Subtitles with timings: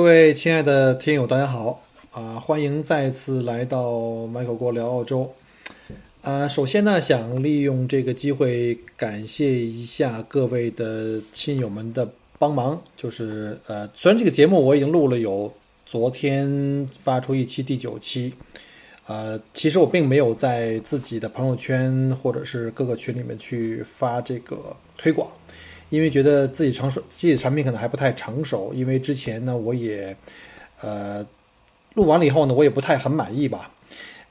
[0.00, 2.40] 各位亲爱的听友，大家好啊！
[2.40, 3.92] 欢迎再次来到
[4.28, 5.30] Michael 国聊澳洲。
[6.22, 12.82] 啊，首先呢，想利用这个机会感谢一下各位的亲友们的帮忙。
[12.96, 15.52] 就是呃，虽然这个节目我已经录了有
[15.84, 18.32] 昨天发出一期第九期，
[19.06, 25.28] 呃，其实我并没有在自己的朋友圈或者是各个群里面去发这个推广。
[25.90, 28.72] 因为觉得自己成熟，自己的产品可能还不太成熟。
[28.72, 30.16] 因为之前呢，我也，
[30.80, 31.26] 呃，
[31.94, 33.70] 录完了以后呢，我也不太很满意吧。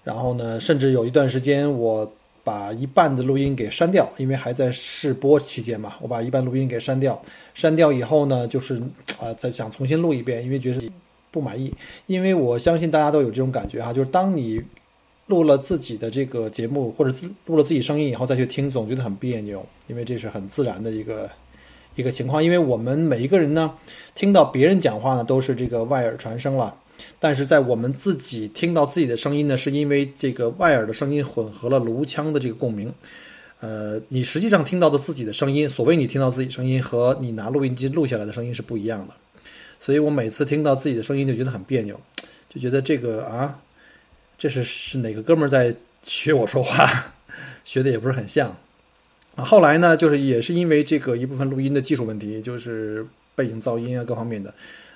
[0.03, 2.09] 然后呢，甚至有一段时间，我
[2.43, 5.95] 把一半的录音给删掉，因为还在试播期间嘛。
[6.01, 7.21] 我把一半录音给删掉，
[7.53, 8.81] 删掉以后呢，就是
[9.19, 10.89] 啊，再想重新录一遍，因为觉得
[11.29, 11.71] 不满意。
[12.07, 14.63] 因为我相信大家都有这种感觉哈，就是当你
[15.27, 17.13] 录了自己的这个节目，或者
[17.45, 21.29] 录了自己声音以后再去听，总觉得很别扭，因为这是很自然的一个。
[21.99, 23.71] 一个情况，因为我们每一个人呢，
[24.15, 26.73] 听到别人讲话呢，都是这个外耳传声了。
[27.19, 32.93] 但是在我们自己听到自己的声音呢，是因为这个外耳的声音混合了颅腔的这个共鸣。
[33.59, 39.13] 呃，你实际上听到的自己的声音，所谓你听到自己声音和你拿录音机录下来的声音是不一样的。
[39.79, 41.99] 所以我每次听到自己的声音就觉得很别扭，
[42.49, 43.59] 就觉得这个啊，
[44.37, 47.13] 这是是哪个哥们儿在学我说话，
[47.65, 48.55] 学的也不是很像。
[49.43, 53.05] 后来呢，就是也是因为这个一部分录音的技术问题，就是
[53.35, 54.53] 背景噪音啊各方面的，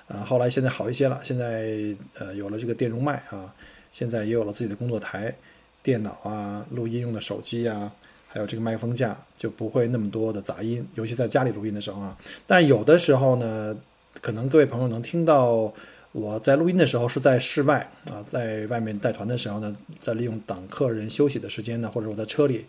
[0.08, 1.20] 啊，后来现在好一些了。
[1.24, 1.76] 现在
[2.18, 3.54] 呃有了这个电容麦啊，
[3.92, 5.34] 现在也有了自己的工作台、
[5.82, 7.92] 电脑啊、录音用的手机啊，
[8.28, 10.86] 还有这个麦克风架，就不会那么多的杂音。
[10.96, 12.18] 尤其在家里录音的时候啊，
[12.48, 13.76] 但有的时候呢，
[14.22, 15.74] 可能各位朋友能听到
[16.12, 22.66] 我在录音的时候是在室外啊，在外面带团的时候呢，在利用等客人休息的时间呢，或者我在车里。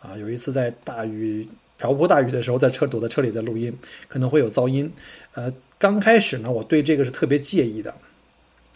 [0.00, 3.72] 啊，有一次在大雨瓢泼大雨的时候，在车躲在车里在录音，
[4.08, 4.90] 可能会有噪音。
[5.34, 7.94] 呃，刚开始呢，我对这个是特别介意的。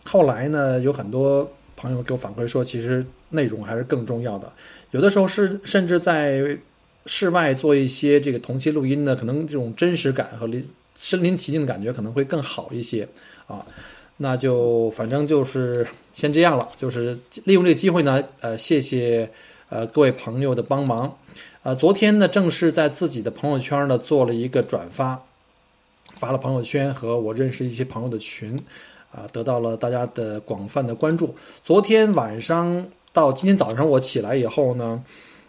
[0.04, 4.52] 后来呢，有很多朋友给我反馈说，其实内容还是更重要的。
[4.90, 6.58] 有的时候是甚至在
[7.06, 10.48] 室外做一些这个同期录音呢，可能这种真实感和
[10.96, 13.08] 身临其境的感觉可能会更好一些
[13.46, 13.64] 啊。
[14.18, 19.28] 那就反正就是先这样了，就是利用这个机会呢，呃，谢谢。
[19.72, 21.16] 呃，各位朋友的帮忙，
[21.62, 25.22] 呃，昨天呢，正是在自己的朋友圈呢做了一个转发，
[26.16, 28.54] 发了朋友圈和我认识一些朋友的群，
[29.10, 31.34] 啊，得到了大家的广泛的关注。
[31.64, 35.02] 昨天晚上到今天早上我起来以后呢，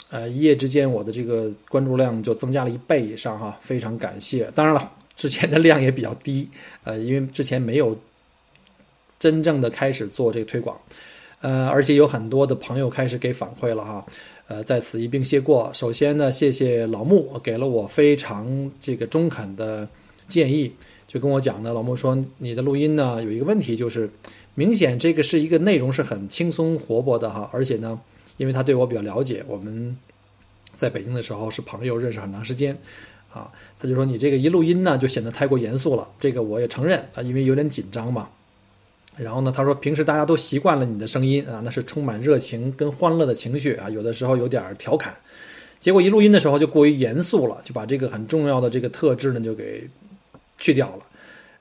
[0.10, 4.50] 呃，一夜之间我的这个关注量就增加了一倍以上哈，非常感谢。
[4.56, 6.48] 当然了，之前的量也比较低，
[6.86, 8.00] 呃，因为之前没有
[9.20, 10.80] 真正的开始做这个推广。
[11.44, 14.06] 呃，而且有很多的朋友开始给反馈了哈，
[14.48, 15.70] 呃，在此一并谢过。
[15.74, 19.86] 首先呢，谢谢老穆给了我非常这个中肯的
[20.26, 20.72] 建议，
[21.06, 24.10] 就跟我讲呢，老穆说你的录音呢有一个问题，就是
[24.56, 28.00] 明显这个是一个内容是很轻松活泼的哈，而且呢，
[28.38, 29.98] 因为他对我比较了解，我们
[30.76, 32.74] 在北京的时候是朋友，认识很长时间，
[33.34, 38.30] 啊，他就说你这个一录音呢就显得太过严肃了，这个我也承认啊，因为有点紧张嘛。
[39.16, 45.16] 然后呢，他说平时大家都习惯了你的声音啊，那是充满热情跟欢乐的情绪啊，有的时候有点调侃，
[45.80, 49.88] 结果一录音的时候就过于严肃了，就把这个很重要的这个特质呢就给
[50.58, 51.06] 去掉了，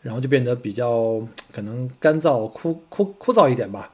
[0.00, 1.21] 然后就变得比较
[1.53, 3.93] 可能干燥枯枯枯燥一点吧。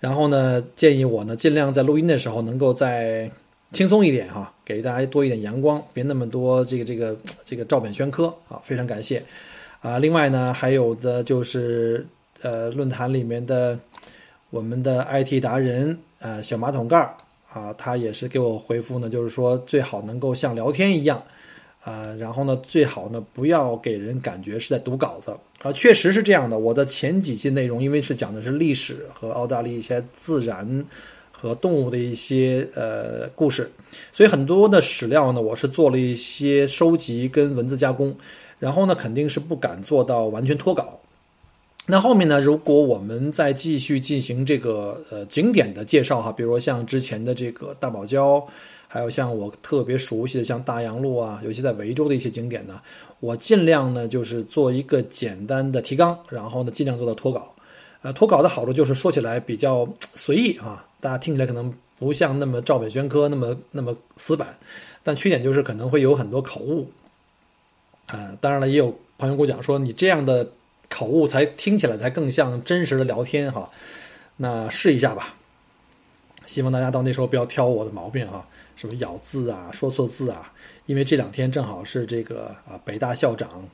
[0.00, 3.30] 然后呢，建议我呢尽量在录音的时候能够再
[3.70, 9.22] 轻松一点哈，给大家多一点阳光，别那么多这个这个这个照本宣科啊，非常感谢
[9.80, 9.96] 啊。
[9.96, 12.04] 另外呢，还有的就是。
[12.42, 13.78] 呃，论坛里面的
[14.50, 17.16] 我们的 IT 达人，呃，小马桶盖
[17.52, 21.22] 啊，他也是给我回复呢，就是说最好能够像聊天一样，
[21.82, 26.58] 啊，然后呢，最好呢不要给人感觉是在读稿子啊，确实是这样的。
[26.58, 30.84] 我的前几期内容，因为是讲的是历史和澳大利亚一些自然
[31.32, 33.70] 和动物的一些呃故事，
[34.12, 38.14] 所以很多的史料呢，我是做了一些收集跟文字加工，
[38.58, 41.00] 然后呢，肯定是不敢做到完全脱稿。
[41.88, 48.44] 那后面呢，如果我们再继续进行这个呃景点的介绍哈，比如说像之前的这个大堡礁，
[48.88, 52.80] 还有像我特别熟悉的像大洋路啊，尤其在维州的一些景点呢，
[53.20, 57.54] 我尽量呢就是做一个简单的提纲，然后呢尽量做到脱稿。
[58.02, 64.56] 呃，脱稿的好处就是说起来比较随意啊，大家听起来可能不像那么照本宣科，那么那么死板。
[65.04, 66.90] 但缺点就是可能会有很多口误。
[68.06, 68.86] 啊，当然了，也有
[69.18, 70.48] 朋友跟我讲说，你这样的
[70.88, 73.70] 口误才听起来才更像真实的聊天哈。
[74.36, 75.34] 那试一下吧，
[76.46, 78.46] 希望大家到那时候不要挑我的毛病啊，
[78.76, 80.52] 什么咬字啊、说错字啊。
[80.86, 83.68] 因为这两天正好是这个啊，北大校长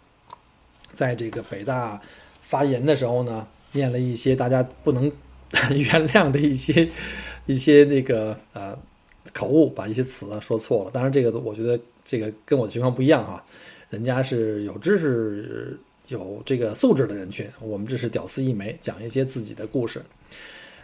[0.95, 2.01] 在这个北大
[2.41, 3.47] 发言的时候呢。
[3.75, 5.11] 念了一些大家不能
[5.73, 6.87] 原谅的一些
[7.47, 8.79] 一些那个呃
[9.33, 10.91] 口误，把一些词说错了。
[10.91, 13.43] 当然，这个我觉得这个跟我的情况不一样哈，
[13.89, 15.81] 人家是有知识、
[16.13, 20.01] 有这个素质的人群，我们这是屌丝一枚，讲一些自己的故事。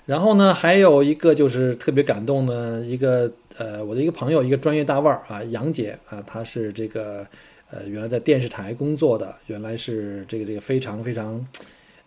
[0.04, 7.26] 然后呢，还有一个就是特别感动的一个呃，我的一个朋友，一个专业大腕儿啊，杨姐啊，她是这个
[7.70, 11.46] 呃原来在电视台工作的，原来是这个这个非常非常。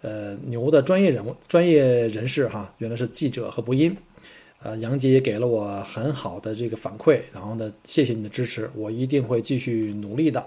[0.04, 3.96] 呃，牛的专业人物、专业人士哈，原来是记者和播音，
[4.64, 10.44] 呃，杨姐也给了我很好的这个反馈，然后呢，谢谢你的支持，我一定会继续努力的。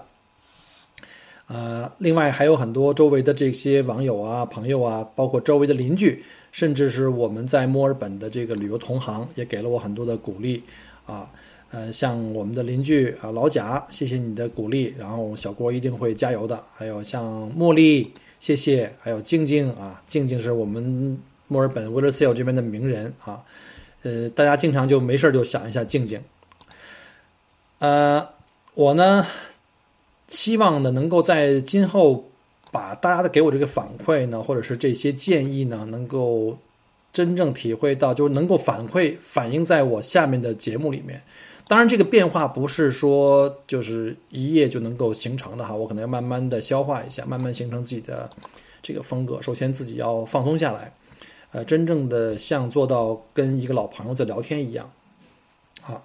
[1.47, 10.63] 呃，另外还有很多周围的这些网友啊、朋友啊，包括周围的邻居，甚至是我们在墨尔本的这个旅游同行，也给了我很多的鼓励
[11.05, 11.29] 啊。
[11.71, 16.63] 呃，像我们的邻居啊，老贾，谢谢你的鼓励，然后小郭一定会加油的。
[16.73, 18.11] 还有像茉莉。
[18.37, 23.41] 谢谢，还有静静啊，静静是我们墨尔本 w i l l e r s a l e 这边的名人啊，
[24.03, 26.21] 呃，大家经常就没事就想一下静静。
[27.79, 28.27] 呃，
[28.75, 29.25] 我呢，
[30.35, 32.29] 希望呢能够在今后
[32.71, 36.57] 把大家的给我这个反馈呢，或者是这些建议呢，能够
[37.13, 41.21] 真正体会到，就是能够反馈反映在我下面的节目里面。
[41.67, 48.29] 当然，这个变化不是说就是一夜就能够形成的哈，我可能要慢慢的消化一下，慢慢形成自己的
[48.83, 49.41] 这个风格。
[49.41, 50.93] 首先自己要放松下来，
[51.53, 54.91] 呃，真正的像做到跟一个老朋友在聊天一样。
[55.81, 56.03] 啊，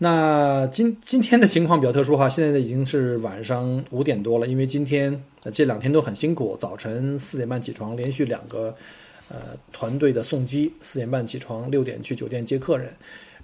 [0.00, 5.12] 那今今天的情况比较特殊哈，现在呢已经是晚上五点多了，因为今天
[5.42, 8.72] 呃这两天都很辛苦，早晨四点半起床，连续两个
[9.28, 9.36] 呃
[9.72, 12.92] 团队的送机，四点半起床，六点去酒店接客人。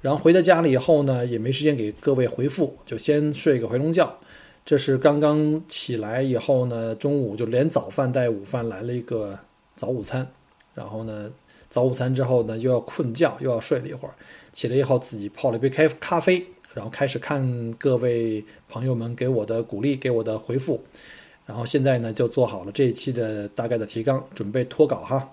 [0.01, 4.17] 然后回到家里以后呢，也没时间给各位回复，就先睡个回笼觉。
[4.65, 9.37] 这是刚刚起来以后呢，中午就连早饭带午饭来了一个
[9.75, 10.25] 早午餐。
[10.73, 11.29] 然后呢，
[11.69, 14.15] 早午餐之后呢，又要困觉，又要睡了一会儿。
[14.55, 16.43] 起来以后自己泡了一杯开咖啡，
[16.73, 20.83] 然后开始看各位朋友们给我的鼓励，给我的回复。
[21.45, 25.29] 然后现在呢，就做好了这一期的大概的提纲，准备脱稿哈。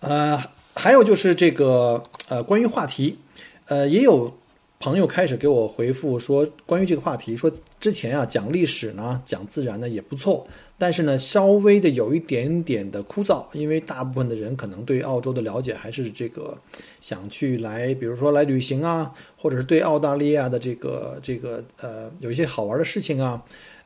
[0.00, 0.42] 呃。
[0.78, 3.18] 还有就是这个呃，关于话题，
[3.64, 4.30] 呃，也有
[4.78, 7.50] 朋友开始给我回复说，关于这个话题，说
[7.86, 10.44] 之前啊讲历史呢，讲自然呢也不错，
[10.76, 16.58] 但是呢稍微的有一点点的枯燥，因为大部分的人可能对澳洲的了解还是这个
[17.00, 23.40] 想去来，比如说来旅行啊，或者是对澳大利亚的这个这个呃有一些好玩的事情啊，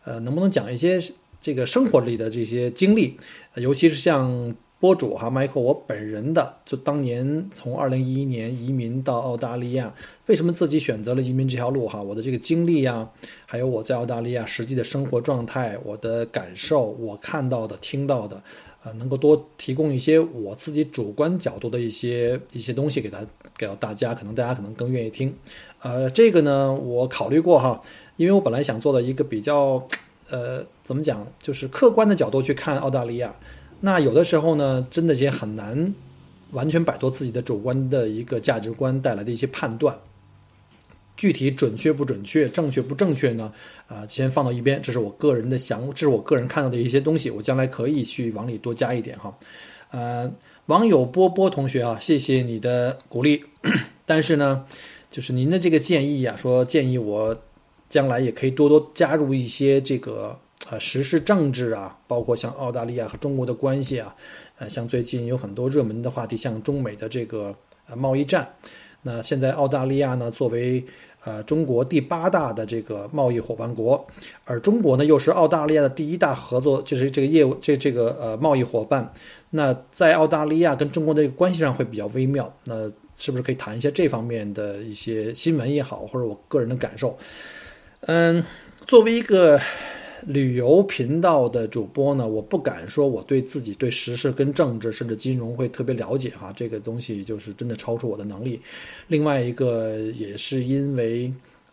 [0.04, 0.98] 呃，能不能讲一些
[1.42, 3.18] 这个生活里的这些经历，
[3.56, 4.56] 尤其是像。
[4.80, 9.94] 播主哈，Michael，我本人的就当年从二零一一年移民到澳大利亚，
[10.24, 12.02] 为什么自己选择了移民这条路哈？
[12.02, 13.06] 我的这个经历呀，
[13.44, 18.42] 还有我在澳大利亚实际的生活状态，我的感受，我看到的、听到的，
[18.82, 23.18] 呃，能够多提供一些我自己主观角度的一些一些东西给他
[23.58, 25.30] 给到大家，可能大家可能更愿意听。
[25.82, 27.78] 呃，这个呢，我考虑过哈，
[28.16, 29.86] 因为我本来想做的一个比较，
[30.30, 33.34] 呃，怎么讲，就是客观的角度去看澳大利亚。
[33.80, 35.94] 那有的时候呢，真的也很难
[36.52, 39.98] 完全摆脱自己的主观的一个价值观带来的一些判断。
[41.16, 43.52] 具体准确不准确、正确不正确呢？
[43.86, 49.34] 啊，先放到一边，这是我个人的想，这是我个人看到的一些东西，我将来可以去往里多加一点哈。
[49.90, 50.32] 呃，
[50.66, 53.42] 网友波波同学啊，谢谢你的鼓励，
[54.06, 54.64] 但是呢，
[55.10, 57.36] 就是您的这个建议啊，说建议我
[57.88, 60.38] 将来也可以多多加入一些这个。
[60.68, 64.14] 啊，时事政治啊，包括像澳大利亚和中国的关系啊，
[64.58, 67.54] 呃，像最近有很多热门的话题，像中美的这个
[67.88, 68.46] 呃贸易战。
[69.02, 70.84] 那现在澳大利亚呢，作为
[71.24, 74.06] 呃中国第八大的这个贸易伙伴国，
[74.44, 79.10] 而中国呢又是澳大利亚的第一大合作，就是这个业务这这个呃贸易伙伴。
[79.48, 82.54] 那在澳大利亚跟中国的关系上会比较微妙。
[82.64, 87.18] 那是不是可以谈一下这方面的一些新闻也好，或者我个人的感受？
[88.02, 88.44] 嗯，
[88.86, 89.58] 作为一个。
[90.26, 98.60] 旅游频道的主播呢，我不敢说我对自己对时事跟政治甚至金融会特别了解哈，这个东西就是真的超出我的能力。
[99.08, 101.32] 另外一个也是因为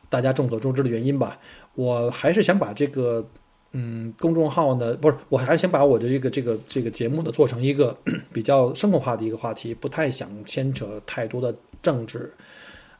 [0.09, 1.39] 大家众所周知的原因吧，
[1.75, 3.27] 我还是想把这个
[3.73, 7.97] 嗯公众号呢，不是，我还是想把我的这个这个这个节目呢做成一个
[8.31, 12.31] 比较生活化的一个话题，不太想牵扯太多的政治。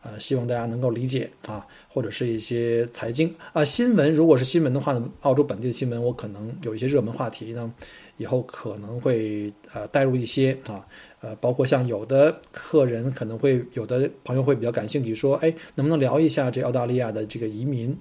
[0.02, 4.14] 呃，希望大家能够理解啊，或者是一些财经啊新闻。
[4.14, 7.74] 如果是新闻的话呢，澳洲本地的新闻，我可能有一些热门话题呢，
[8.18, 10.86] 以后可能会呃带入一些啊，
[11.20, 17.98] 呃，包括像有的客人可能会有的朋友会比较感兴趣，说，哎，能不能聊一下这澳大利亚的这个移民，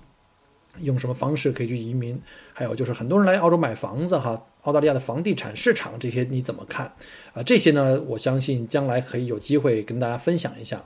[0.83, 2.21] 用什么方式可以去移民？
[2.53, 6.87] 还有就是很多人来澳洲买房子哈，澳大利亚的房地产市场这些你怎么看？
[7.33, 10.85] 啊，这些呢，我相信将来可以有机会跟大家分享一下。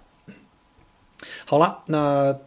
[1.44, 2.38] 好了，那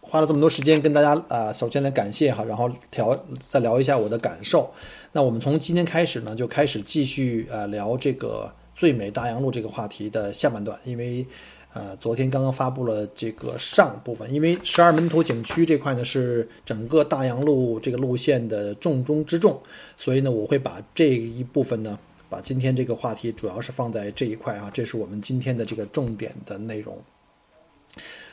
[0.00, 4.72] 花了这么多时间跟大家啊，首先来感谢哈，然后聊再聊一下我的感受。
[5.12, 11.26] 那我们从今天开始呢，就开始继续呃聊这个最美大洋路这个话题的下半段，因为
[11.72, 19.60] 呃昨天刚刚发布了这个上部分，因为十二门头景区这块呢是整个大洋路这个路线的重中之重，
[19.96, 26.96] 所以呢我会把这一部分呢，把今天这个话题主要是放在这一块啊，这是我们今天的这个重点的内容。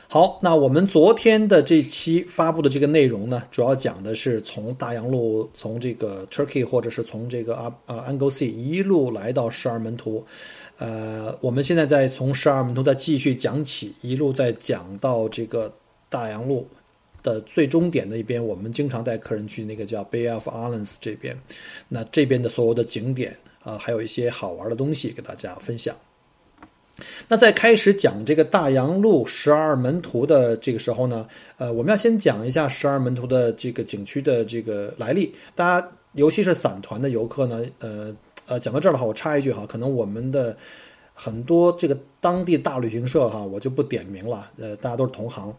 [0.06, 10.24] 好，那我们昨天的这期发布的这个内容呢，主要讲的是从大洋路，从这个 Turkey 或者是从这个啊啊 Anglesey 一路来到十二门徒，
[10.78, 15.72] 呃，我们现在在从十二门徒再继续讲起，一路再讲到这个
[16.08, 16.68] 大洋路
[17.20, 21.36] 的最终点那边，我们经常带客人去那个叫 Bay of Islands 这边，
[21.88, 25.96] 那这边的所有的景点啊，还有一些好玩的东西给大家分享。
[27.26, 35.34] 那在开始讲这个大洋路十二门徒的这个时候呢，呃，我们要先讲一下十二门徒的这个景区的这个来历。
[35.54, 38.14] 大家尤其是散团的游客呢，呃
[38.46, 40.56] 呃，讲到这儿的话，我插一句哈，可能我们的
[41.12, 45.52] 很多这个当地大旅行社哈，我就不点名了，呃，大家都是同行。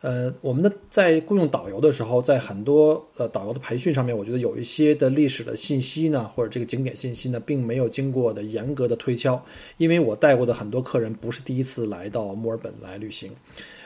[0.00, 9.44] 呃，我们的在雇佣导游的时候，在很多呃导游的培训上面，我觉得有一些的历史的信息呢，或者这个景点信息呢，并没有经过的严格的推敲。
[9.76, 13.32] 因为我带过的很多客人不是第一次来到墨尔本来旅行，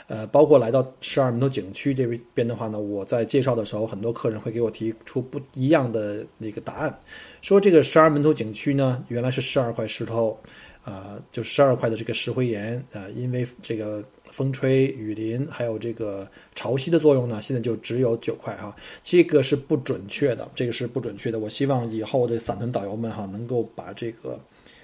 [0.06, 7.00] 呃，包括来到十二门头景区这边的话呢，我在介绍的时候，很多客人会给我提出不一样的那个答案，
[7.40, 10.38] 说这个十二门头景区呢，原来是十二块石头，
[10.84, 14.04] 啊，就十二块的这个石灰岩啊，因为这个。
[14.32, 21.38] 风吹雨淋，还有这个潮汐的作用呢，现在就只有九块哈，这个是不准确的，这个是不准确的。
[21.38, 24.40] 我希望以后的散团导游们哈，能够把这个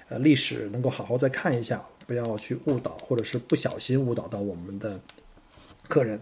[0.07, 4.99] 呃历史能够好好再看一下，不要去误导或者是不小心误导到我们的
[5.87, 6.21] 客人。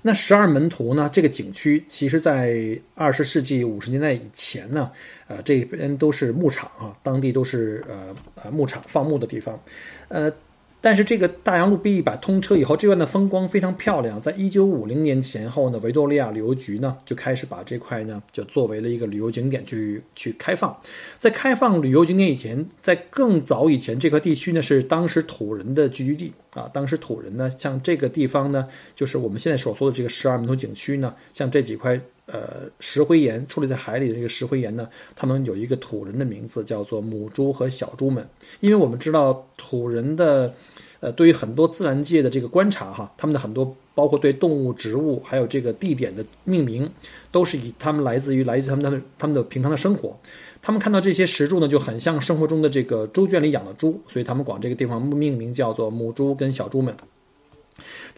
[0.00, 4.92] 那十二门徒呢，这个景区其实在二十世纪五十年代以前呢，
[5.26, 9.60] 呃，这边都是牧场啊，当地都是呃呃牧场放牧的地方，
[10.06, 10.32] 呃。
[10.80, 14.20] 但是这个大洋路 B 一百通车以后，这段的风光非常漂亮。
[14.20, 20.76] 在一九五零年前后呢，维多利亚旅游局呢就开始把这块呢就作为了一个旅游景点去去开放。
[21.18, 26.70] 在开放旅游景点以前，在更早以前，这块地区呢是当时土人的聚居地啊。
[26.72, 32.00] 当时土人呢，像这个地方呢，就是我们现在所说的这个十二门头景区呢，像这几块。
[32.30, 38.28] 呃，石灰岩矗立在海里的这个石灰岩呢，他们有一个土人的名字，叫做母猪和小猪们。
[38.60, 40.54] 因为我们知道土人的，
[41.00, 46.90] 呃，对于很多自然界的这个观察哈，他们的很多包括对动物、植物，还有这个地点的命名，
[47.32, 50.14] 都是以他们来自于来自他们他们他们的平常的生活。
[50.60, 56.94] 他们看到这些石柱呢，就很像生活中的这个猪圈里养的猪，所以他们管这个地方命名叫做母猪跟小猪们。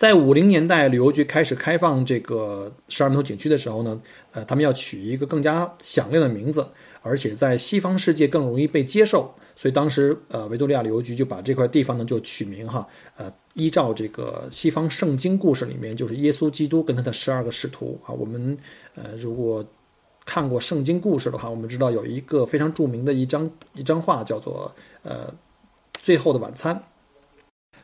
[0.01, 4.01] 在五零年代，旅游局开始开放这个十二门头景区的时候呢，
[4.33, 6.67] 呃，他们要取一个更加响亮的名字，
[7.03, 12.89] 而且在西方世界更容易被接受，所以当时呃，维多利亚旅游局就把这块地方呢就取名哈，
[13.19, 18.57] 呃，依照这个西方圣经故事里面，就是耶稣基督跟他的十二个使徒啊，我们
[18.95, 19.63] 呃如果
[20.25, 25.31] 看过圣经故事的话，我们知道有一个非常著名的一张一张画叫做呃，
[26.01, 26.83] 最后的晚餐。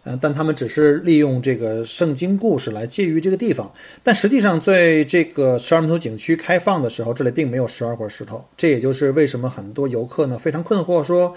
[0.07, 3.69] 呃，但他们只是利用这个圣经故事来介于这个地方，
[4.05, 8.45] 但实际上在这个十二门头景区开放的时候，这里并没有十二块石头。
[8.57, 11.35] 这也就是为什么很多游客呢非常困惑，说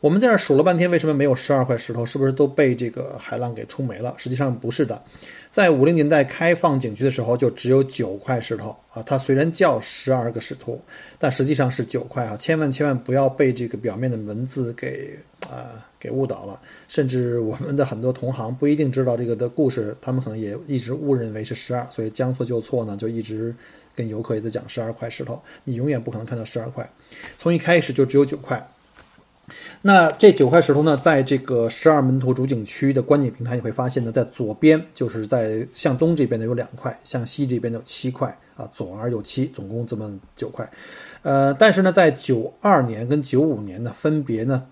[0.00, 2.04] 我们在这数了半天，为什么没有十二块石头？
[2.04, 4.14] 是不是都被这个海浪给冲没了？
[4.18, 5.02] 实际上不是的。
[5.48, 9.02] 在五零年代开放景区的时候，就只有九块石头啊。
[9.06, 10.78] 它虽然叫十二个使徒，
[11.18, 12.36] 但实际上是九块啊。
[12.36, 15.16] 千万千万不要被这个表面的文字给
[15.52, 16.60] 啊给误导了。
[16.88, 23.54] 甚至我们的很多同行不一定知道这个的故事，他们可能也一直误认为是十二，所以将错就错呢，就一直
[23.94, 26.90] 跟游客也在讲十二块石头，你永远不可能看到十二块，
[27.36, 28.66] 从一开始就只有九块。
[29.82, 40.70] 那这九块石头呢，在这个十二门徒主景区的观景平台，你会发现呢，在左边就是在向东这边呢有两块，向西这边有七块啊，左二右七，总共这么九块。
[41.22, 44.64] 呃，但是呢，在九二年跟九五年呢，分别呢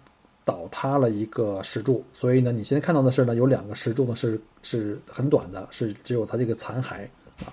[0.45, 7.05] 倒塌了一个石柱，所以呢，你现在看到的是呢，有两个石柱呢是是很短的，是只有它这个残骸
[7.45, 7.53] 啊。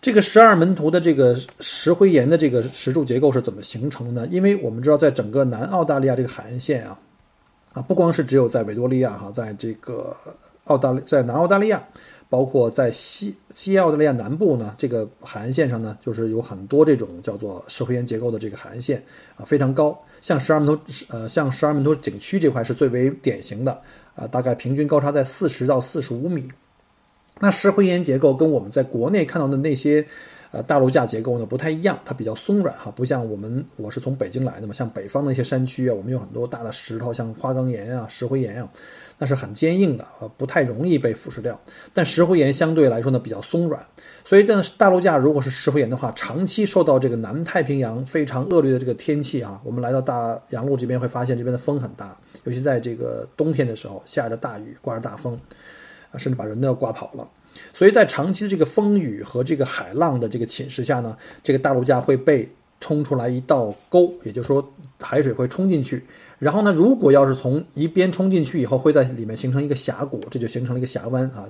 [0.00, 4.28] 这个十二门徒的这个石灰岩的这个石柱结构是怎么形成的呢？
[4.30, 6.98] 因为我们知道，在整个南澳大利亚这个海岸线啊，
[7.72, 10.16] 啊，不光是只有在维多利亚哈，在这个
[10.64, 11.84] 澳大利在南澳大利亚，
[12.28, 19.02] 包括在西西澳大利亚南部呢，这个海岸线上呢，就是有很多这种叫做石灰岩结构的这个海岸线
[19.36, 20.00] 啊，非常高。
[20.20, 23.82] 像十二门头呃，像十二门头景区这块是最为典型的
[24.14, 26.48] 啊，大概平均高差在四十到四十五米。
[27.40, 30.06] 那石灰岩结构跟我们在国内看到的那些，
[30.50, 38.68] 呃，大陆架结构呢不太一样，它比较松软哈，不像我们我是从北京来的嘛，像北方的一些山区啊，我们有很多大的石头，像花岗岩啊、石灰岩啊，
[39.18, 41.60] 那是很坚硬的啊，不太容易被腐蚀掉。
[41.92, 43.84] 但石灰岩相对来说呢比较松软，
[44.24, 55.38] 所以这大陆架如果是石灰岩的话，长期受到这个南太平洋非常恶劣的这个天气啊，我们来到大洋路这边会发现这边的风很大，尤其在这个冬天的时候，下着大雨，刮着大风。
[56.10, 57.28] 啊，甚至把人都要刮跑了，
[57.72, 62.48] 所以在长期的这个风雨和这个海浪的这个侵蚀下呢，这个大陆架会被
[62.80, 64.66] 冲出来一道沟，也就是说
[65.00, 66.04] 海水会冲进去。
[66.38, 71.48] 然后呢，如果要是从一边冲进去以后，会在里面形成一个峡谷，这就形成了一个峡湾啊。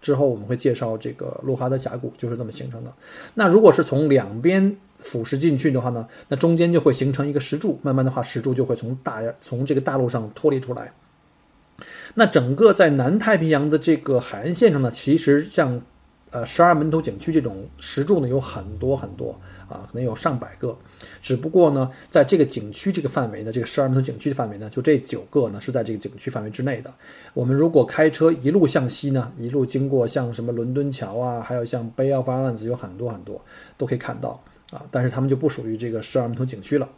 [0.00, 2.90] 之后我们会介绍这个洛哈德峡谷就是这么形成的。
[3.34, 10.90] 那如果是从两边腐蚀进去的话呢，那中间就会形成一个石柱，慢慢的话石柱就会从大从这个大陆上脱离出来。
[12.14, 15.80] 那整个在南太平洋的这个海岸线上呢，其实像，
[16.30, 19.30] 呃，十二门头景区这种石柱呢有很多很多
[19.68, 20.76] 啊，可能有上百个。
[21.22, 26.92] 只不过呢，在这个景区这个范围呢，这个十二门头景区的范围呢，就这九个呢是在这个景区范围之内的。
[27.34, 33.40] 我们如果开车一路向西呢，一路经过像什么伦敦桥啊，还有像 Bay of Islands 有很多很多
[33.76, 36.88] 都可以看到啊，但是它们就不属于这个十二门头景区了。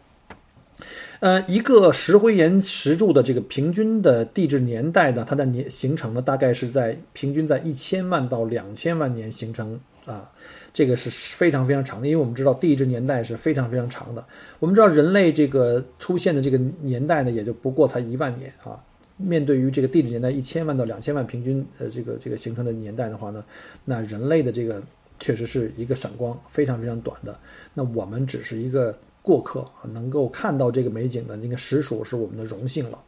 [1.20, 10.32] 呃，一个石灰岩石柱的这个平均的地质年代呢，它的年形成呢，大概是在平均在一千万到两千万年形成啊，
[10.72, 14.26] 这个是非常非常长的，因为我们知道地质年代是非常非常长的。
[14.58, 18.82] 我们知道人类这个出现的这个年代呢，也就不过才一万年啊。
[19.16, 23.44] 面对于这个地质年代一千万到两千万平均呃这个这个形成的年代的话呢，
[23.84, 24.82] 那人类的这个
[25.20, 27.38] 确实是一个闪光，非常非常短的。
[27.74, 28.98] 那我们只是一个。
[29.22, 33.02] 过客啊，能够看到这个美景的那个实属是我们的荣幸了。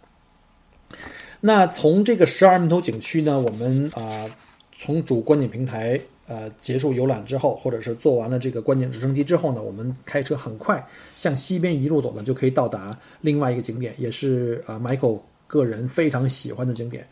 [1.41, 4.25] 那从这个十二门头景区呢，我们啊，
[4.73, 17.07] 从主观景平台呃结束游览之后，或者是做完了这个观景直升机之后呢，我们开车很快向西边一路走呢，就可以到达另外一个景点，也是啊，Michael 个人非常喜欢的景点。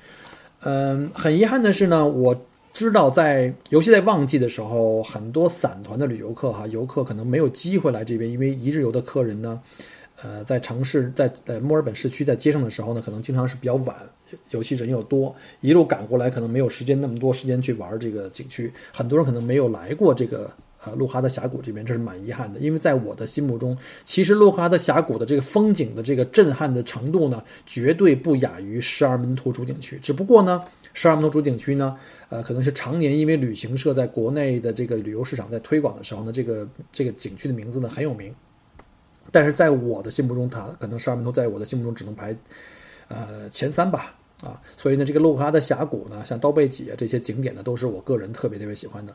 [0.61, 2.41] 嗯，很遗憾的是呢，我。
[2.73, 9.61] 知道在，尤其在旺季的时候，很多散团的旅游客哈，游客可能没有机会来这边，因为一日游的客人呢，
[10.23, 13.95] 呃，在城市在在墨尔本市区在街上的时候呢，可能经常是比较晚，
[14.51, 20.51] 尤其人又多，一路赶过来，可能没有时间那么多时间去玩这个景区，很多人可能没有来过这个
[20.85, 30.63] 呃洛哈的峡谷这边，这是蛮遗憾的，因为在我的心目中，其实洛哈的峡谷的这个风景的这个震撼的程度呢，绝对不亚于十二门徒主景区，只不过呢。
[30.95, 31.97] 十二门头主景区呢，
[32.29, 38.31] 呃，可能是常年因为旅行社在国内的这个旅游市场在推广的时候呢，这个这个景区的名字呢很有名。
[39.31, 42.37] 但是在我的心目中，它可能十二门头在我的心目中只能排，
[43.09, 49.15] 呃，前三吧，啊，所以呢，这个洛哈的峡谷呢，像刀背脊啊这些景点呢，都是我个人特别特别喜欢的。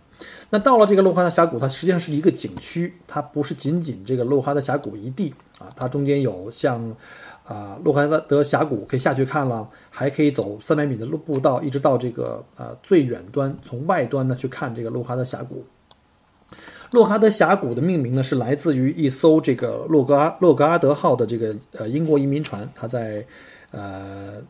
[0.49, 6.95] 那到了这个洛哈的峡谷，它实际上是一个景区，它不是仅仅这个洛哈的峡谷一地啊，它中间有像。
[7.47, 15.65] 啊，洛哈德峡谷可以下去看了，还可以走三百米的路步道，一直到这个啊最远端，从外端呢去看这个洛哈德峡谷。
[16.91, 23.25] 洛哈德峡谷的命名呢是来自于一艘这个洛格阿洛格阿德号的这个呃英国移民船，它在
[23.71, 24.41] 呃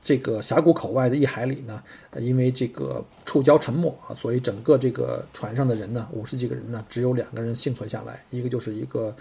[0.00, 1.82] 这个峡谷口外的一海里呢，
[2.18, 9.14] 因为这个触礁沉没啊，所以整个这个船上的人呢，五十几个人呢，只有两个人幸存下来，一个就是一个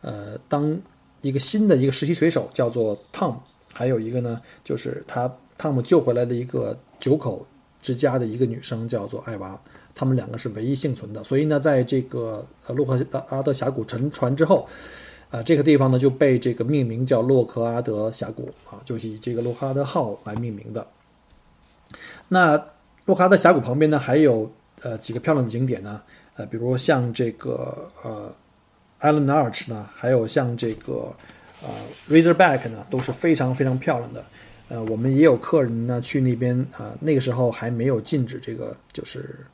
[0.00, 0.76] 呃当。
[1.24, 3.40] 一个新的一个实习水手叫做汤姆
[3.72, 7.46] 还有一个呢，就是他汤姆救回来的一个九口
[7.80, 9.58] 之家的一个女生叫做艾娃，
[9.94, 11.24] 他们两个是唯一幸存的。
[11.24, 14.68] 所以呢，在这个呃洛克阿德峡谷沉船之后，
[15.34, 20.86] 啊，这个地方呢就被这个命名叫洛克阿德峡谷啊，就是以这个洛克阿德号来命名的。
[22.28, 22.52] 那
[23.04, 24.48] 洛克阿德峡谷旁边呢还有
[24.82, 26.00] 呃几个漂亮的景点呢，
[26.36, 28.32] 呃，比如像这个呃
[29.00, 31.12] Island Arch 呢，还有像这个
[31.64, 31.68] 呃
[32.08, 34.24] Razorback 呢，都是非常非常漂亮的。
[34.68, 39.44] 呃，我们也有客人呢去那边啊，那个时候还没有禁止这个就是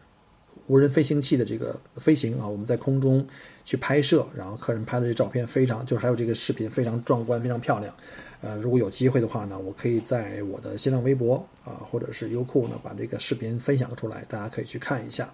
[0.66, 3.26] 无人飞行器的这个飞行啊，我们在空中
[3.70, 7.94] 去拍摄，然后客人拍的这照片非常，就是还有这个视频非常壮观，非常漂亮。
[8.40, 15.32] 呃，如果有机会的话呢，我可以在我的新浪微博啊，或者是优酷呢，把这个视频分享出来，大家可以去看一下。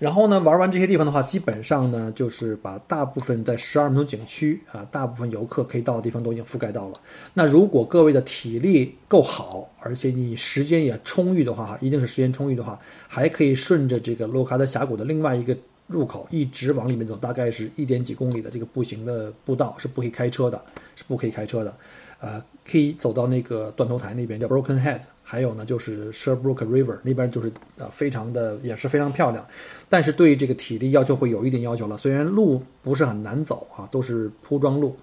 [0.00, 6.94] 然后呢，玩完这些地方的话，基本上呢，就是把大部分在十二门头景区啊，大部分游客可以到的地方都已经覆盖到了。
[7.32, 20.64] 那如果各位的体力够好，而且你时间也充裕的话，一定是时间充裕的话，还可以顺着这个洛卡德峡谷的另外一个入口一直往里面走，大概是一点几公里的这个步行的步道，是不可以开车的，
[20.96, 21.76] 是不可以开车的。
[22.20, 29.44] 呃，可以走到那个断头台那边叫 Broken Head，还有呢就是 Sherbrooke River 那边就是呃非常的也是非常漂亮，
[29.88, 31.98] 但是对这个体力要求会有一点要求了。
[31.98, 34.96] 虽然路不是很难走啊，都是铺装路，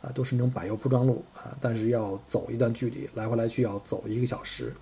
[0.00, 4.72] 啊都是那种柏油铺装路啊，但是要走一段距离，来回来去要走一个小时，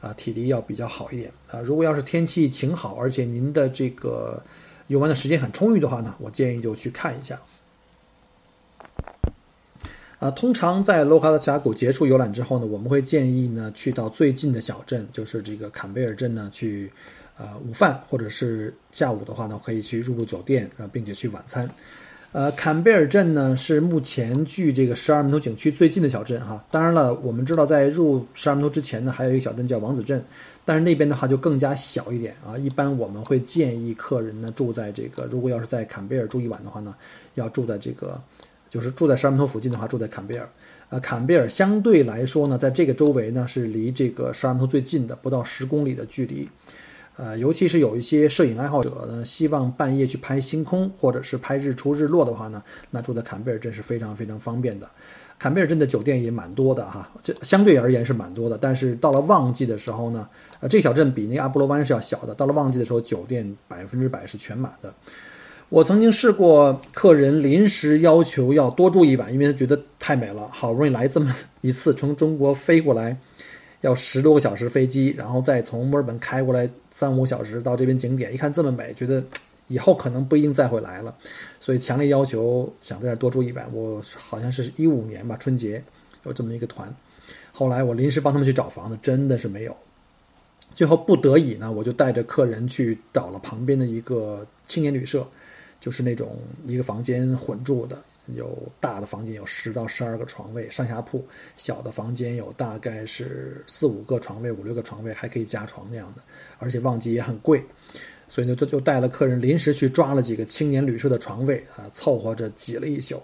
[0.00, 1.60] 啊体力要比较好一点啊。
[1.60, 4.42] 如果要是天气晴好，而且您的这个
[4.88, 7.38] 游玩的时间很充裕的话呢，我建议就去看一下。
[10.18, 16.90] 啊，通常在洛卡德峡谷结束游览之后呢，我们会建议呢去到最近的小镇，就是这个坎贝尔镇呢去，
[17.36, 21.70] 呃，午饭或者是下午的话呢，可以去入住酒店，啊，并且去晚餐。
[22.32, 26.62] 呃，坎贝尔镇呢是目前距这个十二门头景区最近的小镇哈。
[26.70, 30.22] 当然了，我们知道在入十二门头之前呢，还有一个小镇叫王子镇，
[30.68, 32.58] 但是那边的话就更加小一点啊。
[32.58, 36.94] 一般我们会建议客人呢住在这个，如果要是在坎贝尔住一晚的话呢，
[37.36, 38.20] 要住在这个。
[38.70, 40.46] 就是住在沙门头附近的话，住在坎贝尔，
[40.90, 46.46] 呃，坎贝尔相对来说呢，在这个周围呢是离这个沙门头最近的，不到十公里的距离，
[47.16, 54.86] 呃，尤其是有一些摄影爱好者呢，希望半夜去拍星空或者是拍日出日落的话呢，那住在坎贝尔真是非常非常方便的。
[55.38, 60.28] 坎贝尔镇的酒店也蛮多的哈，这相对而言是蛮多的，但是到了旺季的时候呢，
[60.60, 64.92] 呃，这小镇比那个阿波罗湾是要小的，到了旺季的时候，酒店百分之百是全满的。
[65.68, 73.16] 我曾经试过，客人临时要求要多住一晚，因为他觉得太美了，好不容易来这么一次，从中国飞过来，
[73.82, 79.22] 要十多个小时飞机，然后再从墨尔本开过来三五小时到这边景点，一看这么美，觉得
[79.68, 81.16] 以后可能不一定再会来了，
[81.60, 83.72] 所以强烈要求想在这多住一晚。
[83.72, 85.82] 我好像是一五年吧，春节
[86.24, 86.94] 有这么一个团，
[87.52, 89.76] 后来我临时帮他们去找房子，真的是没有，
[90.74, 95.24] 最后不得已呢，我就带着客人去找了旁边的一个青年旅社。
[95.80, 98.02] 就是那种一个房间混住的，
[98.34, 101.24] 有大的房间有十到十二个床位上下铺，
[101.56, 106.22] 小的房间有大概是四五个床位五六个床位还可以加床那样的，
[106.58, 107.64] 而且旺季也很贵，
[108.28, 113.20] 所以呢就就带了客人临时去抓了几个青年旅社的床位啊，凑合着挤了一宿，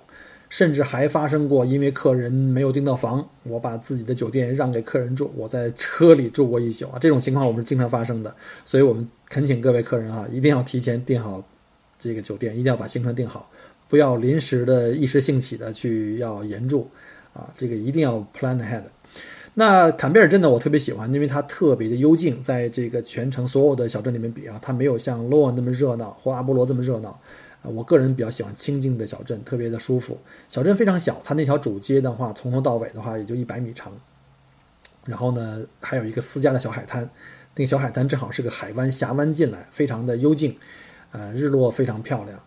[0.49, 11.47] 甚至还发生过因为客人没有订到房，我把自己的酒店让给客人住，我在车里住过一宿啊，这种情况我们是经常发生的，所以我们恳请各位客人啊，一定要提前订好。
[11.97, 13.49] 这个酒店一定要把行程订好，
[13.89, 16.91] 不要临时的一时兴起的去要延住，
[17.33, 18.83] 啊，这个一定要 plan ahead。
[19.57, 27.11] 那坎贝尔镇呢，我特别喜欢，因为它特别的幽静，在这个全城所有的小镇里面比啊，它没有像洛那么热闹或阿波罗这么热闹。
[27.63, 30.19] 啊，我个人比较喜欢清静的小镇，特别的舒服。
[30.49, 33.93] 小镇非常小，它那条主街的话，从头到尾的话也就一百米长。
[35.07, 37.09] 然后呢，还有一个私家的小海滩，
[37.55, 40.55] 那个小海滩正好是个海湾峡湾进来，非常的幽静。
[41.13, 42.39] 呃，日落非常漂亮，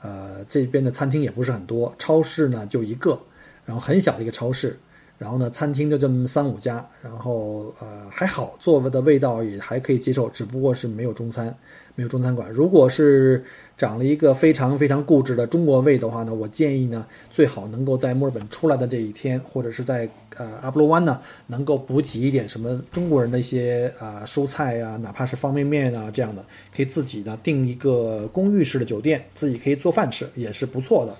[0.00, 3.20] 呃，这边的餐厅也不是很多，超市呢就一个，
[3.66, 4.78] 然后很小的一个超市。
[5.24, 11.46] 然后呢，餐厅就这么三五家，然后呃还好，做的味道也还可以接受，只不过是没有中餐，
[11.94, 12.50] 没有中餐馆。
[12.50, 13.42] 如果是
[13.74, 20.06] 长了一个非常非常固执的中国胃的话呢，我建议呢，最好能够在墨尔本出来的这一天，或者是在
[20.36, 26.44] 呃阿波罗湾呢，能够补给一点什么中国人的一些啊蔬菜啊，哪怕是方便面啊这样的，
[26.76, 31.16] 可以自己呢订一个公寓式的酒店，自己可以做饭吃，也是不错的。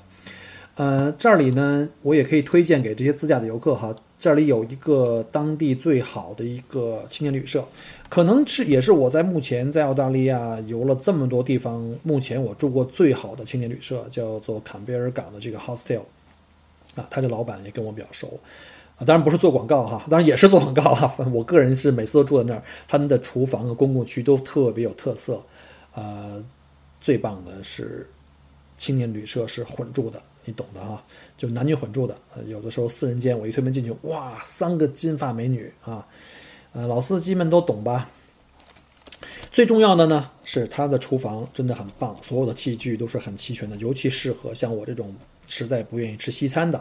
[0.76, 3.94] 呃，这里呢，我也可以推荐给这些自驾的游客哈。
[4.18, 7.64] 这里有一个当地最好的一个青年旅社，
[8.08, 16.02] 可能是也是我在目前在澳大利亚游了这么多地方，目前我住过最好的青年旅社，叫做坎贝尔港的这个 hostel。
[16.96, 18.38] 啊，他的老板也跟我比较熟，
[18.96, 21.12] 啊，当然不是做广告哈，当然也是做广告哈。
[21.32, 25.44] 我个人是每次都住在那儿，他们的厨房和公共区都特别有特色。
[25.94, 26.42] 呃，
[27.00, 28.08] 最棒的是
[28.78, 30.22] 青年旅社是混住的。
[30.44, 31.02] 你懂的啊，
[31.36, 36.06] 就男女混住的，有的时候四人间，我一推门进去，哇，三个金发美女啊，
[36.72, 38.08] 呃，老司机们都懂吧？
[39.50, 45.14] 最重要的呢是它的厨房真的很棒，所有的器具都是很齐全的，尤其适合像我这种
[45.46, 46.78] 实在不愿意吃西餐的，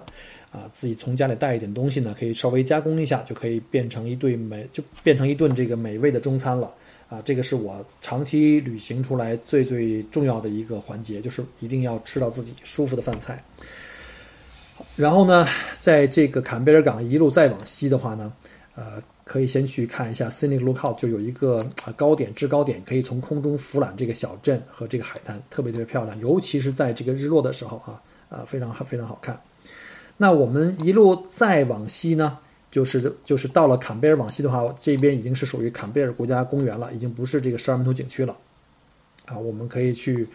[0.52, 6.76] 啊，自己从家里带一点东西呢，可以稍微加工一下，就可以变成一顿美，就变成一顿这个美味的中餐了。
[7.14, 13.44] 啊，这个是我长期旅行出来最最重要的一个环节，就是一定要吃到自己舒服的饭菜。
[14.96, 15.48] 然后呢，
[15.80, 18.34] 在这个坎贝尔港一路再往西的话呢，
[18.76, 19.02] 呃。
[19.26, 29.42] 可以先去看一下 Scenic Lookout，就有一个啊高点制高点，可以从空中俯览这个小镇和这个海滩，特别特别漂亮，尤其是在这个日落的时候啊啊非常非常好看。
[30.18, 32.38] 那我们一路再往西呢，
[32.74, 38.36] 就是就是到了坎贝尔往西的话，这边已经是属于坎贝尔国家公园了，已经不是这个十二门头景区了
[39.26, 39.38] 啊。
[39.38, 40.28] 我们可以去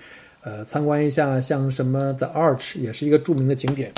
[0.43, 3.93] 呃参观一下，像什么 The Arch 也是一个著名的景点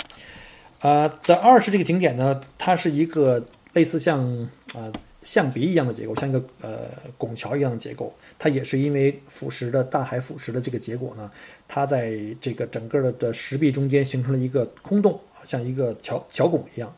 [0.78, 1.06] 啊。
[1.06, 3.44] The Arch 这个景点呢，它是一个。
[3.72, 4.26] 类似像
[4.74, 11.30] 呃象鼻一样的结构，像一个呃拱桥一样的结构，它也是因为腐蚀的大海腐蚀的这个结果呢，
[11.68, 16.92] 它在这个整个的的石壁中间形成了一个空洞，像一个桥桥拱一样。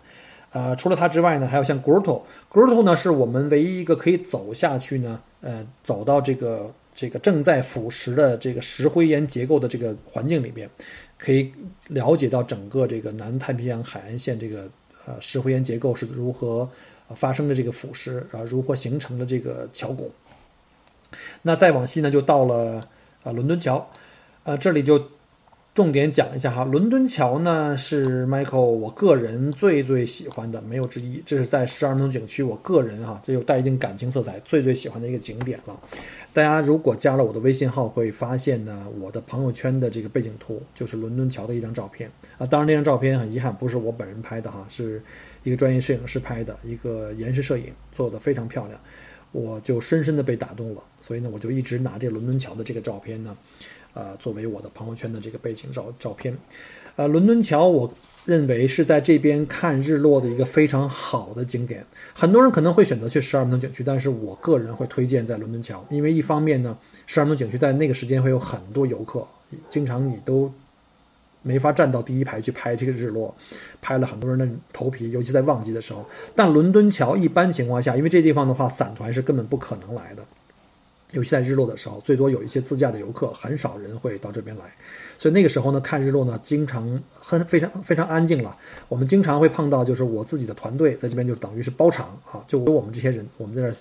[0.52, 10.68] 呃，除了它之外呢，还有像 grotto，grotto 呢是我们唯一一个可以走下去呢，呃，走到这个这个正在腐蚀的这个石灰岩结构的这个环境里边，
[11.18, 11.52] 可以
[11.88, 14.70] 了解到整个这个南太平洋海岸线这个。
[15.04, 16.70] 呃，石灰岩结构是如何
[17.16, 18.40] 发生的这个腐蚀啊？
[18.46, 20.08] 如何形成的这个桥拱？
[21.42, 22.80] 那再往西呢，就到了
[23.24, 23.84] 啊伦敦桥，
[24.44, 25.04] 呃，这里就
[25.74, 26.64] 重点讲一下哈。
[26.64, 31.22] 伦敦桥呢是 Michael 我个人最最喜欢的，没有之一。
[31.24, 35.80] 这是在十二门景区，我个人哈，这就带一定感情色彩，最最喜欢的一个景点了。
[36.34, 42.44] 大家如果加了我的微信号，会发现呢，我的朋友圈的这个背景图就是伦敦桥的一张照片啊。
[42.44, 45.02] 当然，那张照片很遗憾不是我本人拍的哈，是
[45.42, 48.78] 一个专业摄影师拍的，一个延时摄影做的非常漂亮，
[49.30, 50.82] 我就深深的被打动了。
[51.00, 53.36] 所以呢，我就一直拿这伦敦桥的这个照片呢，
[53.94, 56.36] 呃，作为我的朋友圈的这个背景照照片。
[56.96, 57.92] 呃，伦敦桥我。
[58.24, 61.84] 认为是在这边看日落的一个非常好的景点。
[62.14, 69.26] 很多人可能会选择去十二门景区，但是我个人会推荐在伦敦桥，因为一方面呢，十二门景区在那个时间会有很多游客，
[69.68, 70.48] 经常你都
[71.42, 73.34] 没法站到第一排去拍这个日落，
[73.80, 76.06] 拍了很多人的头皮，尤其在旺季的时候。
[76.36, 80.24] 但伦敦桥一般情况下，因为这地方的话，散团是根本不可能来的。
[81.12, 84.64] 尤其在日落的时候，最多有一些自驾的游客，很少人会到这边来，
[85.18, 88.56] 所以那个时候呢，看日落呢，经常很非常非常安静了。
[88.88, 93.76] 我们经常会碰到，就是我自己的团队在这边，就等于是包场啊，就我们这些人，我们在这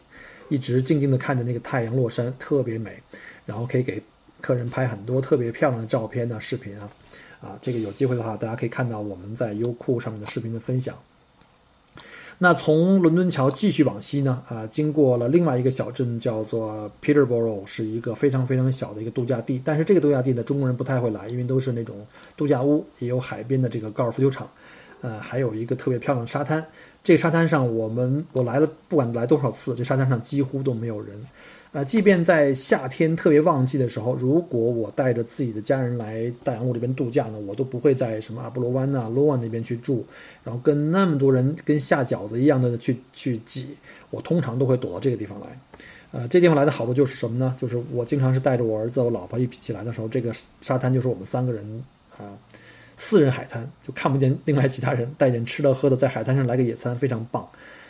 [0.50, 3.02] 一直静静的看着那个太阳落山，特别美，
[3.46, 4.04] 然后可以给
[4.42, 6.92] 客人拍很多特别漂亮的照片呢、视频啊，
[7.40, 10.98] 啊，这个有机会的话，大家可以看到我们在优酷上面的视频的分享。
[12.44, 14.42] 那从伦敦桥继续往西呢？
[14.50, 19.62] 啊，经过了另外一个小镇，叫做 Peterborough，是一个非常非常小的一个度假地。
[19.64, 21.96] 但是这个度假地呢，中国人不太会来，因为都是那种
[22.36, 24.50] 度假屋，也有海边的这个高尔夫球场，
[25.02, 26.66] 呃，还有一个特别漂亮的沙滩。
[27.04, 31.24] 这个沙滩上，我们我来了，不管来多少次，这沙滩上几乎都没有人。
[31.74, 40.06] 呃，即便在夏天特别旺季的时候，如果我带着自己的家人来大洋路这边度假呢，我都不会在什么阿波罗湾呐、罗湾那边去住，
[40.44, 43.74] 然后跟那么多人跟下饺子一样的去去挤，
[44.10, 45.58] 我通常都会躲到这个地方来。
[46.12, 47.56] 呃，这地方来的好处就是什么呢？
[47.58, 51.66] 就是我经常是带着我儿子、我老婆一起来的时候，这个沙滩就是我们三个人
[52.18, 52.38] 啊，
[52.98, 57.48] 四人海滩，就看不见另外其他人，带点吃的喝的，在海滩上来个野餐，非常棒。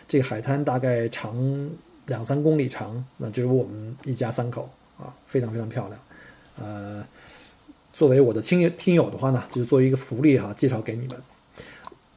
[0.08, 1.36] 这个海滩大概长。
[2.12, 4.69] 两三公里长，那只有我们一家三口
[5.00, 5.97] 啊，非常非常漂亮。
[6.60, 7.02] 呃，
[7.93, 11.15] 作为我的亲友听友的话呢，就作为一个福利哈，介绍给你们。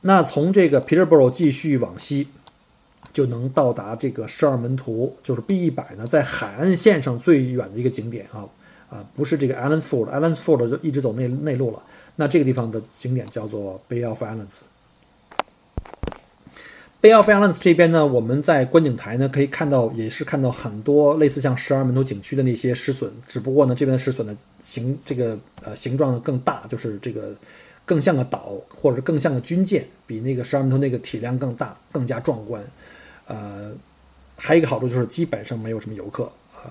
[0.00, 2.26] 那从这个 Peterborough 继续往西，
[3.12, 8.44] 就能到达这个十二门徒，就是 B 一百呢，在海岸线上最远的一个景点啊
[8.90, 11.80] 啊，不是这个 Allensford，Allensford 就一直走内内陆了。
[12.16, 14.62] 那这个地方的景点叫做 Bay of Islands。
[17.05, 27.37] Bay of Islands 这边呢，我们在观景台呢可以看到，也是看到很多类似像十二门头景区的那些石笋，只不过呢这边的石笋的形这个呃形状更大，就是这个
[27.85, 32.64] 更像个岛，或者更像个军舰，比那个十二门头那个体量更大，更加壮观。
[33.27, 33.73] 呃，
[34.35, 36.71] 还有一个好处就是基本上没有什么游客，呃，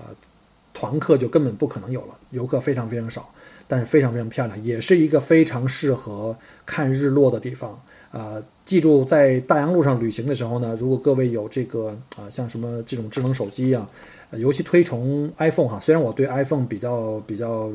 [0.73, 3.33] 团客就根本不可能有了，游客非常非常少，
[3.67, 7.79] 但是非常非常漂亮，也是一个非常适合看日落的地方。
[8.11, 13.89] 啊，记住，在大洋路上旅行的时候呢，如果各位有这个啊，像什么这种智能手机啊，
[14.33, 17.71] 尤其推崇 iPhone 哈，虽然我对 iPhone 比较比较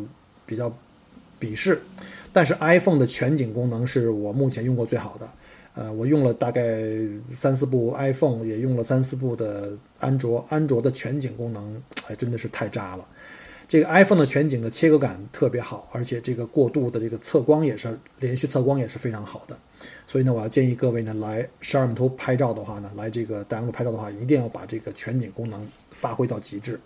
[0.47, 0.73] 比较
[1.41, 1.81] 鄙视，
[2.33, 5.29] 但是 iPhone 的全景功能是我目前用过最好的。
[5.79, 6.83] 呃，我用了大概
[7.33, 13.07] 三四部 iPhone，也用了三四部的安卓，安卓的全景功能还真的是太渣了。
[13.69, 19.57] 这个 iPhone 的全景的切割感特别好，而且这个过渡的这个测光也是连续测光也是非常好的。
[20.05, 26.81] 所以呢，我要建议各位呢来十二米图拍照的话呢，来这个大洋路拍照的话，一定要把这个全景功能发挥到极致。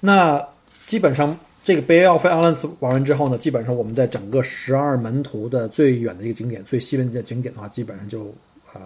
[0.00, 0.44] 那
[0.84, 1.38] 基本上。
[1.62, 8.32] 这个 Bay of Islands 玩完之后呢，基本上我们在整个十二门徒的最远的一个景点、最西边的景点的话，基本上就
[8.72, 8.80] 呃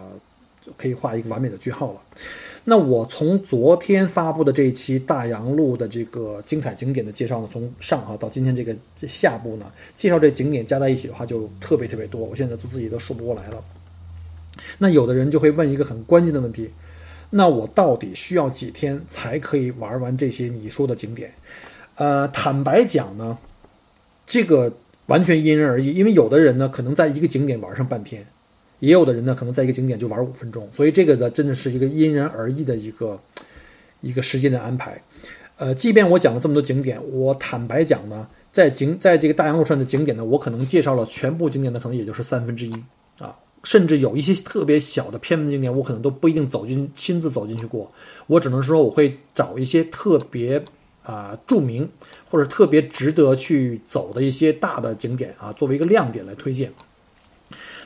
[0.77, 2.03] 可以画一个完美的句号了。
[2.65, 13.63] 那我从昨天发布的这一期大洋路的这个精彩景点的介绍呢，从上哈到今天这个这下部呢，介绍这景点加在一起的话，就特别特别多，我现在都自己都数不过来了。
[14.79, 16.71] 那有的人就会问一个很关键的问题：
[17.31, 21.31] 那我到底需要几天才可以玩完这些你说的景点？
[21.97, 23.39] 呃，坦白讲呢，
[24.27, 24.73] 这个
[25.07, 28.27] 完全因人而异，因为有的人呢可能在一个景点玩上半天，
[28.81, 33.21] 也有的人呢可能在一个景点就玩五分钟，所以这个呢真的是一个因人而异的一个
[34.01, 35.01] 一个时间的安排。
[35.57, 42.73] 呃，即便我讲了这么多景点，我坦白讲呢，在景在这个大洋路上的景点呢，我可能介绍了全部景点的可能也就是三分之一
[43.21, 47.89] 啊，甚至有一些特别小的偏门景点，我可能都不一定走进亲自走进去过，
[48.27, 50.61] 我只能说我会找一些特别。
[51.05, 51.89] 啊，著名
[52.29, 56.73] 或者特别值得去走的一些大的景点啊，作为一个亮点来推荐。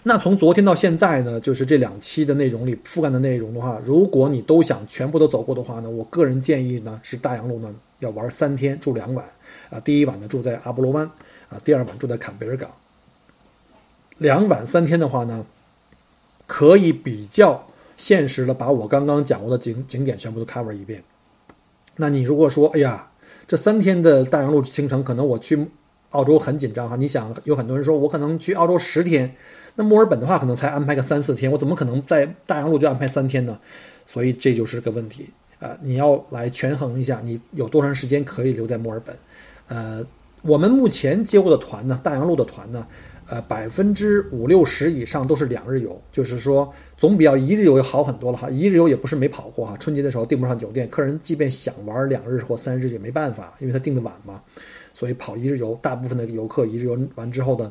[0.04, 9.28] 那从昨天到现在呢，就是这两期的内容里覆盖的内容的话，如果你都想全部都走过的话呢，我个人建议呢是大洋路呢要玩三天住两晚
[9.68, 11.04] 啊，第一晚呢住在阿波罗湾
[11.48, 12.70] 啊，第二晚住在坎贝尔港。
[14.18, 15.44] 两晚三天的话呢，
[16.46, 21.02] 可以比较现实的把我刚刚讲过的景景点全部都 cover 一遍。
[22.00, 23.10] 那你如果说，哎呀，
[23.46, 25.68] 这三天的大洋路行程，可能我去
[26.10, 26.96] 澳洲很紧张哈。
[26.96, 29.34] 你想，有很多人说我可能去澳洲十天，
[29.74, 33.58] 那墨尔本的话可能才安排个三四天，我怎么可能在大洋路就安排三天呢？
[34.06, 35.76] 所以这就是个问题啊！
[35.82, 39.14] 你要来权衡一下，你有多长时间可以留在墨尔本？
[39.66, 40.02] 呃，
[40.42, 42.86] 我们目前接过的团呢，大洋路的团呢。
[43.30, 48.48] 呃，百分之五六十以上都是两日游，就是说总比要一日游要好很多了哈。
[48.48, 54.40] 一日游也不是没跑过哈，春节的时候订不上酒店，客人即便想玩两日或三日也没办法，因为他订的晚嘛。
[54.94, 57.70] 所以跑一日游，大部分的游客一日游完之后呢，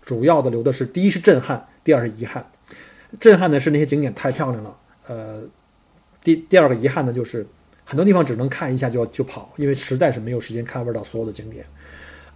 [0.00, 2.46] 主要的留的是第一是震撼，第二是遗憾。
[3.18, 5.42] 震撼的是那些景点太漂亮了，呃，
[6.22, 7.44] 第第二个遗憾呢就是
[7.84, 11.66] 很多地方只能看一下就要就跑，因为实在是没有时间 cover 到所有的景点。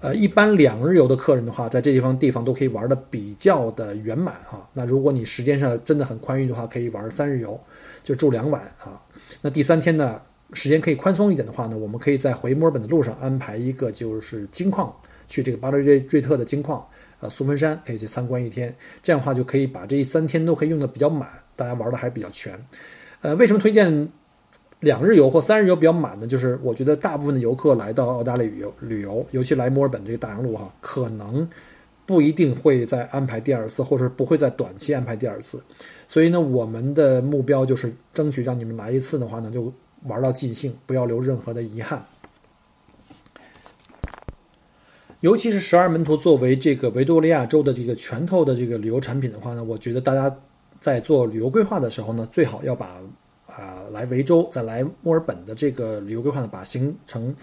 [0.07, 4.62] 呃，一般两日游的客人的话，在这地方地方都可以玩的比较的圆满啊。
[4.73, 7.59] 那如果你时间上真的很宽裕的话，可以玩三日游，
[8.05, 9.03] 就住两晚啊。
[9.42, 14.95] 那第三天呢，时间可以宽松一点的话呢，我们可以在回墨尔本的路上安排一个就是金矿，
[15.27, 16.87] 去这个巴雷瑞瑞特的金矿，
[17.19, 18.73] 呃，苏芬山可以去参观一天。
[19.03, 22.57] 这样的话就可以把这三天都可以用的比较满，大家玩的还比较全。
[23.23, 24.09] 呃，为什么推荐？
[24.87, 31.46] 两日游或三日游比较满的，就是我觉得大部分的游客来到澳大利亚旅游，旅游，尤其来墨尔本这个大洋路哈，可能
[32.07, 35.61] 不一定会再安排第二次，或者不会在短期安排第二次。
[36.07, 39.72] 所以呢，我们的目标就是争取让你们来一次的话呢，就
[40.05, 42.07] 玩到尽兴，不要留任何的遗憾。
[45.18, 50.33] 尤其是十二门徒作为这个维多利亚州的这个拳头的这个旅游产品的话呢，我觉得大家
[50.79, 53.01] 在做旅游规划的时候呢，最好要把。
[53.90, 57.35] 来维州再来墨尔本的这个旅游规划呢，把行程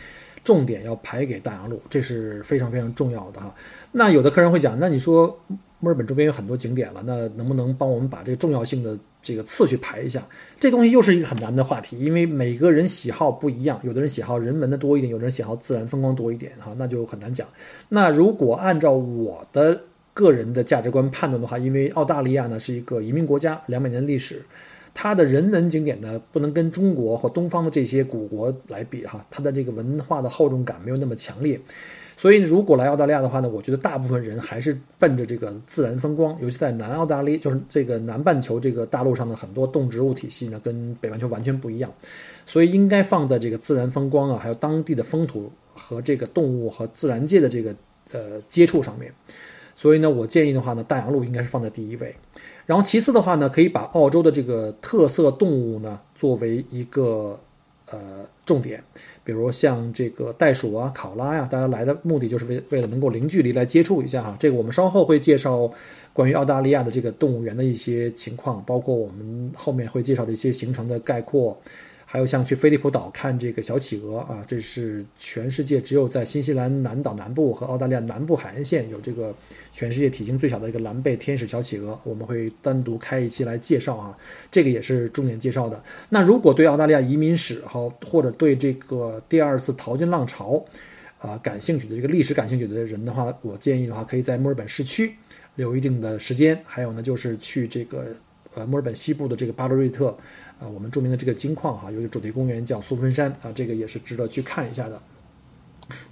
[0.43, 3.53] 重点要排给大洋路，这是非常非常重要的哈。
[3.91, 5.39] 那有的客人会讲，那你说
[5.79, 10.21] 墨尔本周边有很多景点了，那能不能帮我们把这个重要性的这个次序排一下？
[10.59, 17.47] 这东西又是一个很难的话题，因为每个人喜好不一样，有的人喜好人文的多一点，有的人喜好自然风光多一点哈，那就很难讲。
[17.89, 19.79] 那如果按照我的
[20.13, 24.43] 个人的价值观判断的话，因为澳大利亚呢是一个移民国家，两百年历史。
[24.93, 31.59] 它的人文景点呢，不能跟中国或东方的这些古国来比哈，它的这个文化的厚重感没有那么强烈，
[32.15, 41.91] 所以如果来澳大利亚的话呢，我觉得大部分人还是奔着这个自然风光，尤其在南澳大利亚，就是这个南半球这个大陆上的很多动植物体系呢，跟北半球完全不一样，
[42.45, 47.75] 所以应该放在这个自然风光啊，还有当地的风土和这个动物和自然界的这个
[48.11, 49.11] 呃接触上面，
[49.75, 52.15] 所以呢，我建议的话呢，大洋路应该是放在第一位。
[52.65, 57.39] 然后其次的话呢，可以把澳洲的这个特色动物呢作为一个
[57.91, 58.83] 呃重点，
[59.23, 64.35] 比如像这个袋鼠啊、考拉呀，大家来的目的就是为为了能够零距离来接触一下哈。
[64.39, 65.69] 这个我们稍后会介绍
[66.13, 71.57] 关于澳大利亚的这个动物园的一些情况，包括我们后面会介绍的一些行程的概括。
[72.13, 79.35] 还有像去菲利普岛看这个小企鹅啊，这是全世界只有在新西兰南岛南部和澳大利亚南部海岸线有这个
[79.71, 84.15] 全世界体型最小的一个蓝背天使小企鹅，我们会单独开一期来介绍啊，
[84.51, 85.83] 这个也是重点介绍的。
[86.07, 90.63] 那如果对澳大利亚移民史哈，或者对这个第二次淘金浪潮
[91.17, 95.11] 啊感兴趣的这个历史感兴趣的人的话，我建议的话，可以在墨尔本市区
[95.55, 98.15] 留一定的时间，还有呢，就是去这个
[98.55, 100.15] 呃墨尔本西部的这个巴罗瑞特。
[100.59, 105.01] 啊，我们著名的这个金矿哈，有一个主题公园叫苏芬山啊，这个也是值得去看一下的。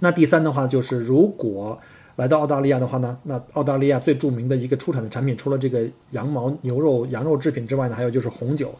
[0.00, 1.80] 那第三的话，就是如果
[2.16, 8.74] 来到澳大利亚的话呢，那澳大利亚最著名的一个出产的产品，除了这个羊毛、牛肉、羊肉制品之外呢，还有就是红酒。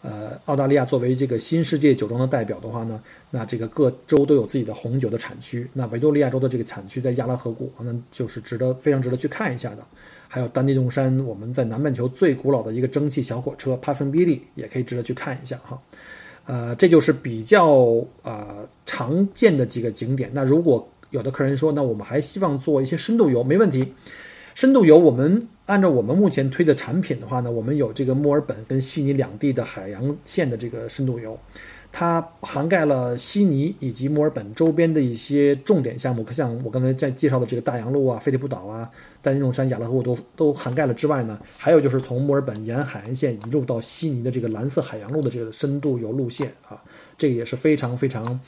[0.00, 5.68] 呃，澳大利亚作为这个新世界酒庄的代表的话呢，那这个各州都有自己的红酒的产区。
[5.74, 9.84] 那维多利亚州的这个产区在亚拉河谷，那就是值得非常值得去看一下的。
[10.28, 15.80] 还有丹尼洞山，我们在南半球最古老的一个蒸汽小火车帕芬比利，也可以值得去看一下哈。
[16.44, 17.66] 呃，这就是比较
[18.22, 20.30] 呃常见的几个景点。
[20.32, 23.92] 那如果有的客人说，那我们还希望做一些深度游，没问题。
[24.54, 31.38] 深度游，我们按照我们目前推的产品的话呢，我们有这个墨尔本跟悉尼两地的海洋线的这个深度游。
[31.90, 38.88] 它涵盖了悉尼以及墨尔本周边的一些重点项目，像我刚才在介绍的这个大洋路啊、菲利普岛啊、
[39.20, 46.80] 丹尼龙山、亚拉河都都涵盖了之外呢，还有就是从墨尔本沿海岸线一路到悉尼的这个蓝色海洋路的这个深度游路线啊，
[47.16, 48.40] 这个也是非常非常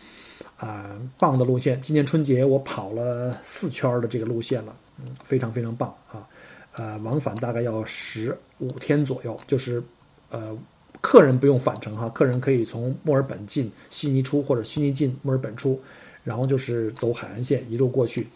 [0.57, 1.81] 啊棒的路线。
[1.81, 6.29] 今年春节我跑了四圈的这个路线了，嗯，非常非常棒啊，
[6.75, 9.83] 呃，往返大概要十五天左右，就是
[10.31, 10.57] 呃。
[11.01, 15.81] 客人不用返程哈，客人可以从墨尔本进悉尼出，或者悉尼进墨尔本出，
[16.25, 18.27] 然后就是走海岸线一路过去，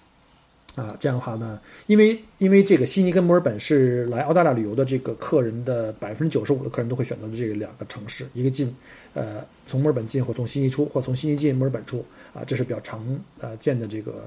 [0.74, 8.74] 啊，这样的话呢，因为因为这个悉尼跟墨尔本是来澳大利亚旅游的这个客人的百分之九十五的客人都会选择的这两个城市，一个进，
[9.12, 13.04] 呃，从墨尔本进或从悉尼出，或从悉尼进墨尔本出，啊，这是比较常
[13.40, 14.26] 呃见的这个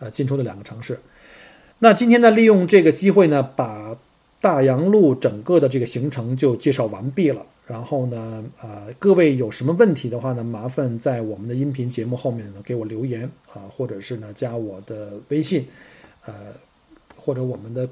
[0.00, 0.98] 呃进出的两个城市。
[1.78, 3.96] 那今天呢，利用这个机会呢，把
[4.40, 7.46] 大洋路整个的这个行程就介绍完毕了。
[7.68, 15.66] 然后呢，呃，各位有什么问题的话呢，麻烦在我们的音频节目后面呢给我留言啊，或者是呢加我的微信，
[16.24, 16.32] 呃，
[17.14, 17.86] 或者我们的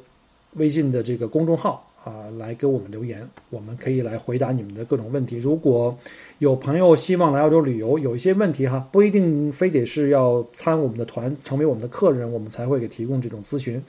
[0.55, 5.37] 微信的这个公众号啊，来给我们留言，我们可以来回答你们的各种问题。
[5.37, 5.95] 如果
[6.39, 13.83] 有朋友希望来澳洲旅游，有一些问题哈，不一定非得是要参我们的团，成为我们的客人，我们才会给提供这种咨询。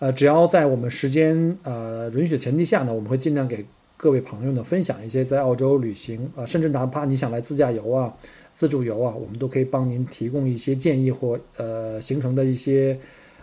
[0.00, 3.64] 呃，只要在我们时间呃允许的前提下呢，我们会尽量给。
[4.02, 8.10] 各位朋友呢，分享一些在澳洲旅行啊，甚至哪怕你想来自驾游啊、
[8.50, 12.98] 自助游啊，我们都可以帮您提供一些建议或呃行程的一些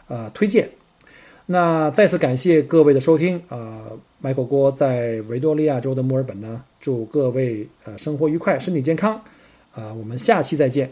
[0.08, 0.68] 呃推荐。
[1.46, 3.84] 那再次感谢各位的收听啊，
[4.20, 9.14] 麦口锅在维多利亚州的墨尔本呢，祝各位呃生活愉快，身体健康
[9.76, 10.92] 啊，我们下期再见。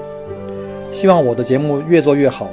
[0.91, 2.51] 希望我的节目越做越好。